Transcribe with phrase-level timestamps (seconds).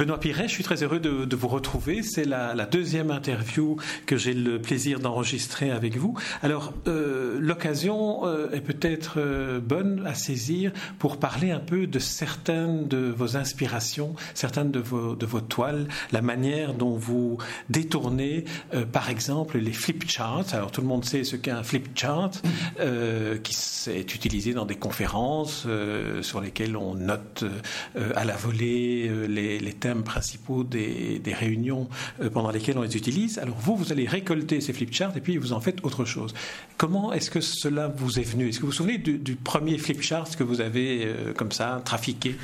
[0.00, 2.02] Benoît Piret, je suis très heureux de, vous retrouver.
[2.02, 3.76] C'est la, deuxième interview
[4.06, 6.16] que j'ai le plaisir d'enregistrer avec vous.
[6.40, 11.98] Alors, euh, l'occasion euh, est peut-être euh, bonne à saisir pour parler un peu de
[11.98, 17.36] certaines de vos inspirations, certaines de vos, de vos toiles, la manière dont vous
[17.68, 18.46] détournez,
[18.92, 20.54] par exemple, les flip charts.
[20.54, 22.40] Alors, tout le monde sait ce qu'est un flip chart,
[22.78, 25.66] qui est utilisé dans des conférences
[26.22, 27.44] sur lesquelles on note
[28.14, 31.88] à la volée les, les thèmes principaux des, réunions
[32.20, 33.38] euh, pendant lesquelles on les utilise.
[33.38, 36.34] Alors vous, vous allez récolter ces flipcharts et puis vous en faites autre chose.
[36.76, 38.48] Comment est-ce que cela vous est venu?
[38.48, 42.36] Est-ce que vous vous souvenez du, premier flipchart que vous avez euh, comme ça trafiqué?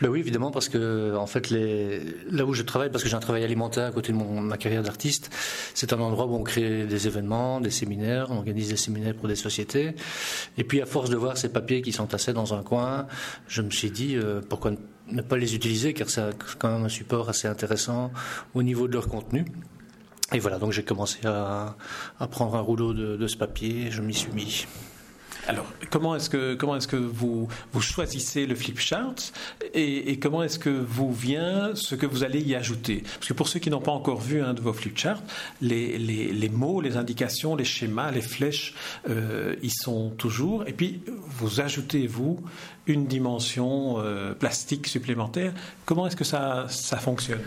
[0.00, 3.20] Ben Oui, évidemment, parce que en fait, là où je travaille, parce que j'ai un
[3.20, 5.30] travail alimentaire à côté de mon, ma carrière d'artiste,
[5.74, 9.28] c'est un endroit où on crée des événements, des séminaires, on organise des séminaires pour
[9.28, 9.94] des sociétés.
[10.58, 13.06] Et puis à force de voir ces papiers qui s'entassaient dans un coin,
[13.48, 14.76] je me suis dit euh, pourquoi ne
[15.28, 16.22] pas les utiliser car c'est
[16.58, 18.10] quand même un support assez intéressant
[18.54, 19.44] au niveau de leur contenu.
[20.32, 21.76] Et voilà, donc j'ai commencé à,
[22.30, 24.66] prendre un rouleau de, ce papier, et je m'y suis mis.
[25.50, 29.32] Alors, comment est-ce que, comment est-ce que vous, vous choisissez le flip chart
[29.74, 33.02] et, comment est-ce que vous vient ce que vous allez y ajouter?
[33.14, 35.20] Parce que pour ceux qui n'ont pas encore vu un de vos flip charts,
[35.60, 38.74] les, les, mots, les indications, les schémas, les flèches,
[39.08, 40.68] euh, ils sont toujours.
[40.68, 42.38] Et puis, vous ajoutez, vous,
[42.86, 45.52] une dimension euh, plastique supplémentaire.
[45.84, 47.42] Comment est-ce que ça, ça fonctionne?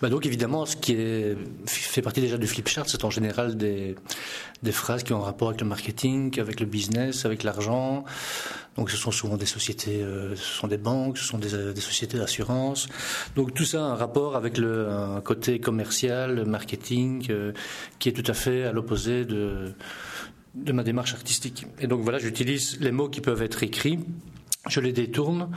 [0.00, 3.96] Bah donc évidemment, ce qui est, fait partie déjà du flipchart, c'est en général des,
[4.62, 8.04] des phrases qui ont un rapport avec le marketing, avec le business, avec l'argent.
[8.76, 11.72] Donc ce sont souvent des sociétés, euh, ce sont des banques, ce sont des, euh,
[11.72, 12.88] des sociétés d'assurance.
[13.36, 17.52] Donc tout ça a un rapport avec le un côté commercial, marketing, euh,
[17.98, 19.74] qui est tout à fait à l'opposé de,
[20.54, 21.66] de ma démarche artistique.
[21.78, 23.98] Et donc voilà, j'utilise les mots qui peuvent être écrits,
[24.68, 25.50] je les détourne,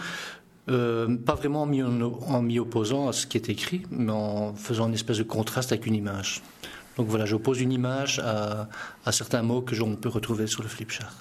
[0.70, 4.94] euh, pas vraiment en m'y opposant à ce qui est écrit, mais en faisant une
[4.94, 6.42] espèce de contraste avec une image.
[6.98, 8.70] Donc voilà, j'oppose une image à,
[9.06, 11.16] à certains mots que l'on peut retrouver sur le flipchart.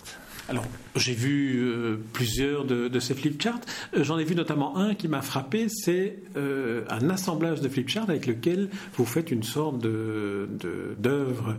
[0.49, 0.65] Alors,
[0.97, 3.61] j'ai vu euh, plusieurs de, ces flipcharts.
[3.97, 8.11] Euh, j'en ai vu notamment un qui m'a frappé, c'est euh, un assemblage de flipcharts
[8.11, 10.49] avec lequel vous faites une sorte de,
[10.99, 11.57] d'œuvre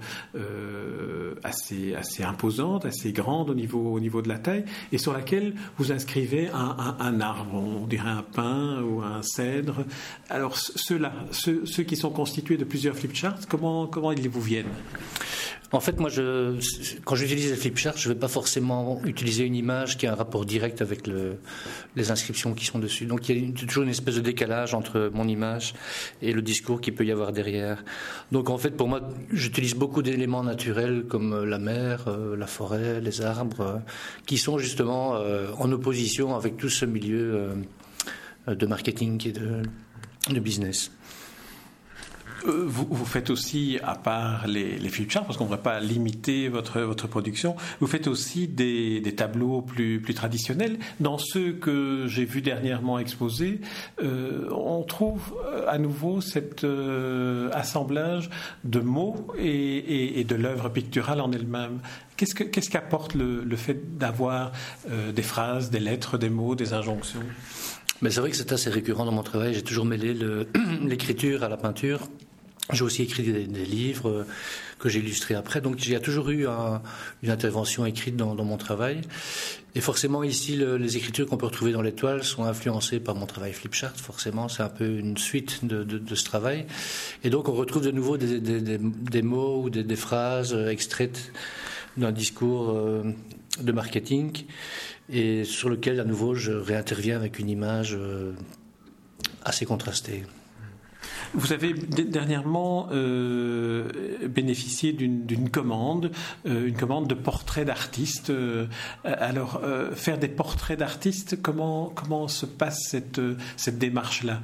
[1.44, 5.54] assez, assez imposante, assez grande au niveau, au niveau de la taille, et sur laquelle
[5.78, 9.86] vous inscrivez un, arbre, on dirait un pin ou un cèdre.
[10.30, 14.66] Alors, ceux-là, ceux, ceux qui sont constitués de plusieurs flipcharts, comment, comment ils vous viennent?
[15.74, 16.12] En fait, moi,
[17.04, 20.16] quand j'utilise les flipcharts, je ne vais pas forcément utiliser une image qui a un
[20.16, 21.38] rapport direct avec le,
[21.96, 23.08] les inscriptions qui sont dessus.
[23.08, 25.74] Donc, il y a toujours une espèce de décalage entre mon image
[26.22, 27.84] et le discours qu'il peut y avoir derrière.
[28.32, 29.02] Donc, en fait, pour moi,
[29.32, 33.78] j'utilise beaucoup d'éléments naturels comme euh, la mer, euh, la forêt, les arbres, euh,
[34.28, 35.14] qui sont justement
[35.58, 37.50] en opposition avec tout ce milieu
[38.48, 39.32] de marketing et
[40.34, 40.92] de business.
[42.46, 46.82] Euh, vous, faites aussi, à part les, les parce qu'on ne va pas limiter votre,
[46.82, 50.78] votre production, vous faites aussi des, tableaux plus, plus traditionnels.
[51.00, 53.60] Dans ceux que j'ai vus dernièrement exposés,
[54.02, 56.66] euh, on trouve euh, à nouveau cet
[57.54, 58.30] assemblage
[58.64, 61.80] de mots et, de l'œuvre picturale en elle-même.
[62.18, 64.52] Qu'est-ce, que, qu'est-ce qu'apporte le, le fait d'avoir
[64.88, 67.24] des phrases, des lettres, des mots, des injonctions?
[68.02, 69.54] Mais c'est vrai que c'est assez récurrent dans mon travail.
[69.54, 70.14] J'ai toujours mêlé
[70.84, 72.02] l'écriture à la peinture.
[72.72, 74.28] J'ai aussi écrit des, livres euh,
[74.80, 75.60] que j'ai illustrés après.
[75.60, 76.48] Donc il y a toujours eu
[77.22, 79.02] une intervention écrite dans, mon travail.
[79.76, 83.52] Et forcément ici, les écritures qu'on peut retrouver dans l'étoile sont influencées par mon travail
[83.52, 83.96] flipchart.
[83.96, 86.66] Forcément, c'est un peu une suite de, ce travail.
[87.24, 91.34] Et donc on retrouve de nouveau des, mots ou des, phrases extraites
[91.98, 93.04] d'un discours euh,
[93.62, 94.46] de marketing
[95.10, 98.32] et sur lequel à nouveau je réinterviens avec une image euh,
[99.44, 100.24] assez contrastée.
[101.34, 103.88] Vous avez dernièrement euh,
[104.28, 106.12] bénéficié d'une commande,
[106.46, 108.30] euh, une commande de portraits d'artistes.
[108.30, 108.68] Euh,
[109.04, 109.62] alors,
[109.94, 113.22] faire des portraits d'artistes, comment, comment se passe cette,
[113.58, 114.42] cette démarche-là?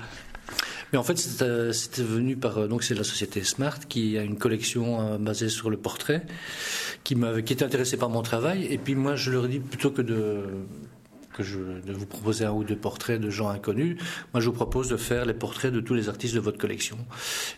[0.91, 5.19] Mais en fait, c'était venu par donc c'est la société Smart qui a une collection
[5.19, 6.25] basée sur le portrait,
[7.03, 8.65] qui m'avait qui était intéressé par mon travail.
[8.71, 10.45] Et puis moi, je leur ai dit plutôt que de
[11.37, 13.97] de vous proposer un ou deux portraits de gens inconnus.
[14.33, 16.97] Moi, je vous propose de faire les portraits de tous les artistes de votre collection.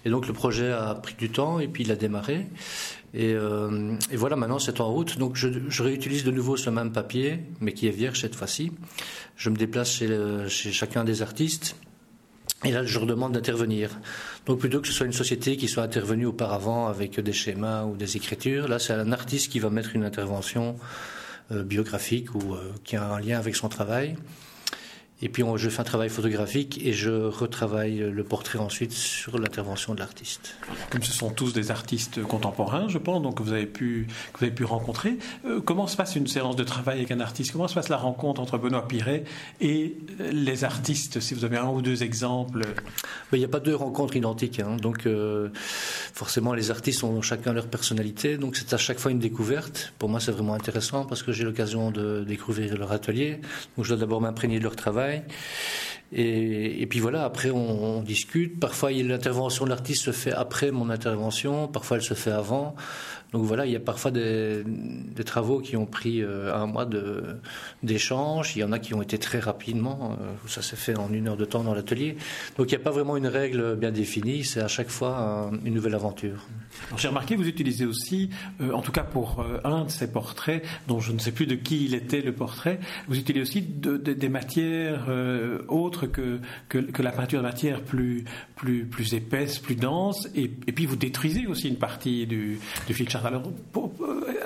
[0.05, 2.47] Et donc, le projet a pris du temps et puis il a démarré.
[3.13, 5.17] Et, euh, voilà, maintenant c'est en route.
[5.17, 8.71] Donc je, réutilise de nouveau ce même papier, mais qui est vierge cette fois-ci.
[9.35, 10.07] Je me déplace chez,
[10.47, 11.75] chez chacun des artistes
[12.63, 13.99] Et là, je leur demande d'intervenir.
[14.45, 17.95] Donc plutôt que ce soit une société qui soit intervenue auparavant avec des schémas ou
[17.95, 21.20] des écritures, là c'est un artiste qui va mettre une intervention euh,
[21.51, 24.15] biographique ou euh, qui a un lien avec son travail.
[25.23, 29.93] Et puis je fais un travail photographique et je retravaille le portrait ensuite sur l'intervention
[29.93, 30.55] de l'artiste.
[30.89, 34.39] Comme ce sont tous des artistes contemporains, je pense, donc que vous avez pu, que
[34.39, 37.51] vous avez pu rencontrer, euh, comment se passe une séance de travail avec un artiste?
[37.51, 39.23] Comment se passe la rencontre entre Benoît Piret
[39.59, 42.65] et euh, les artistes Si vous avez un ou deux exemples?
[43.31, 44.59] il n'y a pas deux rencontres identiques.
[44.59, 44.77] Hein.
[44.77, 45.49] donc euh,
[46.13, 48.37] forcément, les artistes ont chacun leur personnalité.
[48.37, 49.93] Donc c'est à chaque fois une découverte.
[49.99, 53.39] Pour moi, c'est vraiment intéressant parce que j'ai l'occasion de découvrir leur atelier.
[53.75, 55.23] Donc je dois d'abord m'imprégner de leur travail
[56.13, 58.59] et, puis voilà, après on, discute.
[58.59, 62.75] Parfois l'intervention de l'artiste se fait après mon intervention, parfois elle se fait avant.
[63.31, 64.63] Donc voilà, il y a parfois des,
[65.25, 66.87] travaux qui ont pris euh, un mois
[67.81, 68.55] d'échange.
[68.55, 70.17] Il y en a qui ont été très rapidement.
[70.19, 72.17] Euh, ça s'est fait en une heure de temps dans l'atelier.
[72.57, 74.43] Donc il n'y a pas vraiment une règle bien définie.
[74.43, 76.47] C'est à chaque fois une nouvelle aventure.
[76.97, 78.29] J'ai remarqué, vous utilisez aussi,
[78.59, 81.55] euh, en tout cas pour un de ces portraits, dont je ne sais plus de
[81.55, 85.07] qui il était le portrait, vous utilisez aussi des matières
[85.67, 88.25] autres que, que, la peinture de matière plus,
[88.55, 90.27] plus, plus épaisse, plus dense.
[90.35, 92.93] Et, puis vous détruisez aussi une partie du, du
[93.25, 93.43] alors,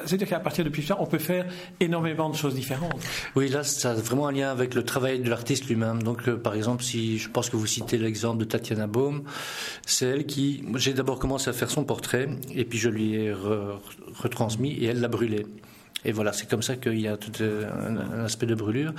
[0.06, 1.46] c'est-à-dire qu'à partir de Picard, on peut faire
[1.80, 3.02] énormément de choses différentes.
[3.36, 6.04] Oui, là, ça a vraiment un lien avec le travail de l'artiste lui-même.
[6.04, 9.24] Donc, euh, par exemple, si je pense que vous citez l'exemple de Tatiana Baum,
[9.86, 10.64] c'est elle qui.
[10.76, 15.02] J'ai d'abord commencé à faire son portrait, et puis je lui ai retransmis, et elle
[15.02, 15.46] l'a brûlé.
[16.06, 17.68] Et voilà, c'est comme ça qu'il y a tout euh,
[18.14, 18.94] un, aspect de brûlure.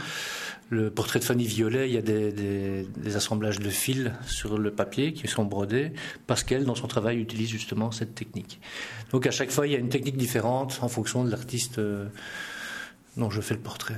[0.69, 5.13] Le portrait de Fanny Violet, il y a des, assemblages de fils sur le papier
[5.13, 5.93] qui sont brodés
[6.27, 8.61] parce qu'elle, dans son travail, utilise justement cette technique.
[9.13, 11.79] Donc à chaque fois, il y a une technique différente en fonction de l'artiste.
[11.79, 12.07] Euh,
[13.17, 13.97] non, je fais le portrait.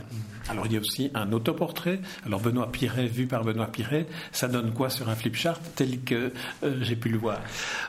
[0.48, 2.00] Alors il y a aussi un autoportrait.
[2.24, 6.00] Alors Benoît Piret, vu par Benoît Piret, ça donne quoi sur un flip chart tel
[6.02, 6.32] que
[6.62, 7.40] euh, j'ai pu le voir?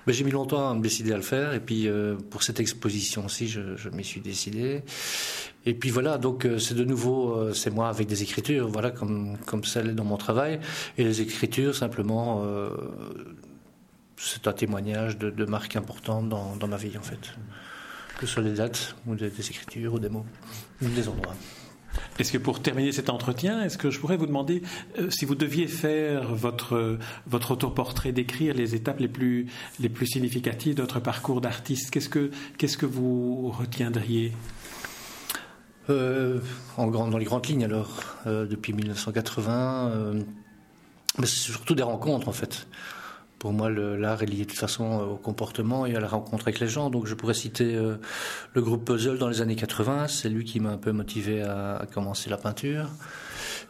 [0.07, 2.59] Ben, J'ai mis longtemps à me décider à le faire et puis euh, pour cette
[2.59, 4.81] exposition-ci, je, m'y suis décidé.
[5.67, 9.37] Et puis voilà, donc euh, c'est de nouveau, c'est moi avec des écritures, voilà comme
[9.45, 10.59] comme celle dans mon travail.
[10.97, 12.43] Et les écritures, simplement,
[14.17, 17.35] c'est un témoignage de, marques importantes dans, dans ma vie en fait
[18.19, 20.25] que ce soit des dates, ou des, écritures, ou des mots,
[20.81, 21.35] ou des endroits.
[22.19, 24.61] Est-ce que pour terminer cet entretien, est-ce que je pourrais vous demander
[24.99, 29.47] euh, si vous deviez faire votre, votre autoportrait, décrire les étapes les plus,
[29.79, 34.33] les plus significatives de votre parcours d'artiste, qu'est-ce que, qu'est-ce que vous retiendriez?
[35.89, 36.39] Euh,
[36.75, 40.13] en grand, Dans les grandes lignes, alors, euh, depuis 1980,
[41.19, 42.67] c'est surtout des rencontres en fait.
[43.39, 46.59] Pour moi, l'art est lié de toute façon au comportement et à la rencontre avec
[46.59, 46.89] les gens.
[46.89, 47.95] Donc, je pourrais citer euh,
[48.53, 50.09] le groupe Puzzle dans les années 80.
[50.09, 52.89] C'est lui qui m'a un peu motivé à, commencer la peinture.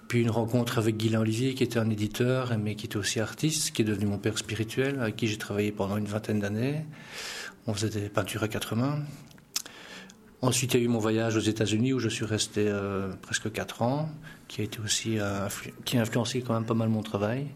[0.08, 3.70] Puis une rencontre avec Guylain Olivier, qui était un éditeur, mais qui était aussi artiste,
[3.70, 6.84] qui est devenu mon père spirituel, avec qui j'ai travaillé pendant une vingtaine d'années.
[7.68, 8.98] On faisait des peintures à quatre mains.
[10.42, 13.52] Ensuite, il y a eu mon voyage aux États-Unis où je suis resté euh, presque
[13.52, 14.10] quatre ans,
[14.48, 15.48] qui a été aussi euh,
[15.86, 17.48] qui a influencé quand même pas mal mon travail.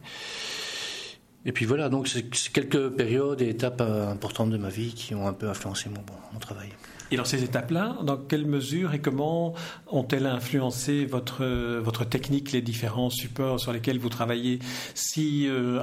[1.45, 5.27] Et puis voilà, donc c'est quelques périodes et étapes importantes de ma vie qui ont
[5.27, 6.69] un peu influencé mon, travail.
[7.11, 9.53] Et dans ces étapes-là, dans quelle mesure et comment
[9.87, 11.45] ont-elles influencé votre,
[11.79, 14.59] votre technique, les différents supports sur lesquels vous travaillez
[14.95, 15.81] Si euh,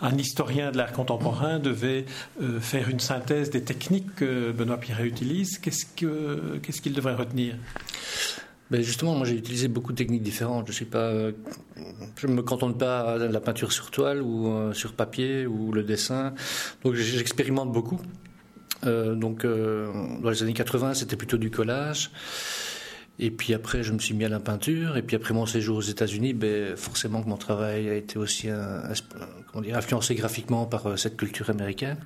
[0.00, 2.06] un, historien de l'art contemporain devait
[2.40, 7.16] euh, faire une synthèse des techniques que Benoît Piret utilise, qu'est-ce qu'il ce qu'il devrait
[7.16, 7.56] retenir?
[8.72, 10.72] Ben justement, moi j'ai utilisé beaucoup de techniques différentes.
[10.72, 11.12] Je pas,
[12.16, 15.82] je me cantonne pas à la peinture sur toile ou euh, sur papier ou le
[15.82, 16.32] dessin.
[16.82, 18.00] Donc j'expérimente beaucoup.
[18.86, 22.12] Euh, donc euh, dans les années 80, c'était plutôt du collage.
[23.18, 24.96] Et puis après, je me suis mis à la peinture.
[24.96, 28.48] Et puis après mon séjour aux États-Unis, ben, forcément que mon travail a été aussi
[29.52, 31.98] comment dire, influencé graphiquement par cette culture américaine.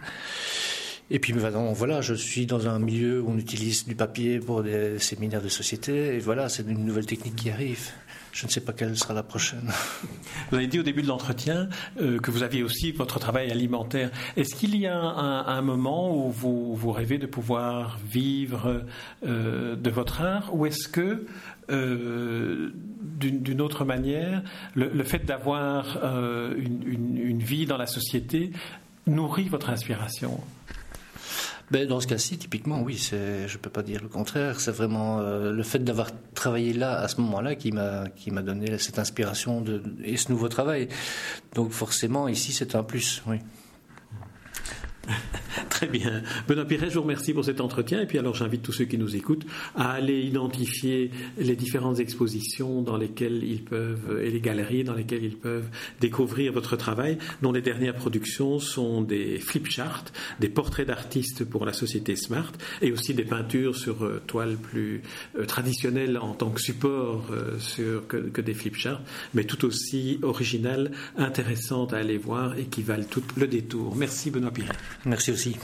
[1.11, 4.99] Et puis voilà, je suis dans un milieu où on utilise du papier pour des
[4.99, 7.93] séminaires de société, et voilà, c'est une nouvelle technique qui arrive.
[8.33, 9.71] Je ne sais pas quelle sera la prochaine.
[10.51, 11.71] Vous avez dit au début de l'entretien
[12.03, 14.11] euh, que vous aviez aussi votre travail alimentaire.
[14.37, 18.85] Est-ce qu'il y a un, moment où vous, rêvez de pouvoir vivre
[19.25, 21.25] euh, de votre art, ou est-ce que
[21.71, 24.43] euh, d'une autre manière,
[24.75, 25.97] le, fait d'avoir
[26.59, 28.51] une vie dans la société
[29.07, 30.41] nourrit votre inspiration?
[31.70, 33.16] Ben, Dans ce cas-ci, typiquement, oui, je
[33.52, 34.61] ne peux pas dire le contraire.
[34.61, 38.42] C'est vraiment euh, le fait d'avoir travaillé là, à ce moment-là, qui m'a, qui m'a
[38.42, 40.88] donné cette inspiration de, et ce nouveau travail.
[41.54, 43.38] Donc forcément, ici, c'est un plus, oui.
[45.76, 46.23] Très bien.
[46.49, 48.00] Benoît Piret, je vous remercie pour cet entretien.
[48.00, 52.80] Et puis alors j'invite tous ceux qui nous écoutent à aller identifier les différentes expositions
[52.80, 55.68] dans lesquelles ils peuvent, et les galeries dans lesquelles ils peuvent
[56.00, 60.04] découvrir votre travail, dont les dernières productions sont des flipcharts,
[60.40, 65.02] des portraits d'artistes pour la société Smart, et aussi des peintures sur euh, toile plus
[65.38, 69.02] euh, traditionnelle en tant que support euh, que, que des flipcharts,
[69.35, 73.95] mais tout aussi originales, intéressantes à aller voir et qui valent tout le détour.
[73.95, 74.73] Merci Benoît Piret.
[75.04, 75.56] Merci aussi.